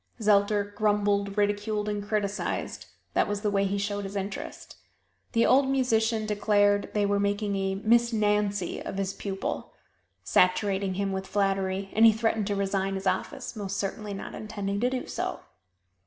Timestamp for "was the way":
3.27-3.65